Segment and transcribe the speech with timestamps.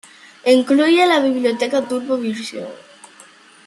[0.47, 2.67] Incluye la Biblioteca Turbo Vision.